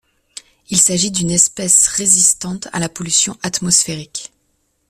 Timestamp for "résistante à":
1.85-2.79